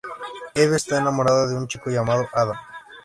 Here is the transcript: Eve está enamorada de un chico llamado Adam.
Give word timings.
Eve 0.55 0.77
está 0.77 0.97
enamorada 0.97 1.45
de 1.45 1.55
un 1.55 1.67
chico 1.67 1.91
llamado 1.91 2.27
Adam. 2.33 2.57